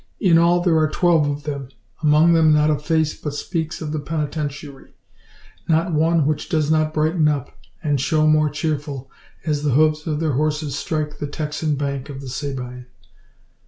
In 0.19 0.39
all 0.39 0.61
there 0.61 0.79
are 0.79 0.89
twelve 0.89 1.29
of 1.29 1.43
them; 1.43 1.69
among 2.01 2.33
them 2.33 2.51
not 2.51 2.71
a 2.71 2.79
face 2.79 3.13
but 3.13 3.35
speaks 3.35 3.83
of 3.83 3.91
the 3.91 3.99
Penitentiary 3.99 4.95
not 5.67 5.93
one 5.93 6.25
which 6.25 6.49
does 6.49 6.71
not 6.71 6.91
brighten 6.91 7.27
up, 7.27 7.55
and 7.83 8.01
show 8.01 8.25
more 8.25 8.49
cheerful, 8.49 9.11
as 9.45 9.61
the 9.61 9.73
hooves 9.73 10.07
of 10.07 10.19
their 10.19 10.31
horses 10.33 10.75
strike 10.75 11.19
the 11.19 11.27
Texan 11.27 11.75
bank 11.75 12.09
of 12.09 12.19
the 12.19 12.29
Sabine. 12.29 12.87